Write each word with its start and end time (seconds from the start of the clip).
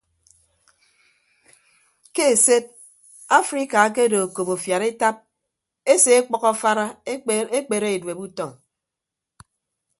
Ke 2.15 2.25
esed 2.35 2.65
afrika 3.39 3.77
akedo 3.89 4.17
okop 4.27 4.49
afiad 4.55 4.83
etap 4.91 5.15
ese 5.93 6.09
ọkpʌk 6.21 6.43
afara 6.53 6.85
ekpere 7.59 7.87
edueb 7.97 8.19
utọñ. 8.25 8.51